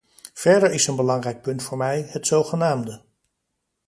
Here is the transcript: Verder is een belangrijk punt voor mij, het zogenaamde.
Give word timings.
Verder 0.33 0.71
is 0.71 0.87
een 0.87 0.95
belangrijk 0.95 1.41
punt 1.41 1.63
voor 1.63 1.77
mij, 1.77 2.01
het 2.07 2.27
zogenaamde. 2.27 3.01